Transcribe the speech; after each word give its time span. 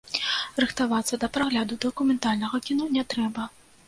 Рыхтавацца 0.63 1.19
да 1.23 1.27
прагляду 1.35 1.77
дакументальнага 1.85 2.61
кіно 2.71 2.87
не 2.97 3.03
трэба. 3.15 3.47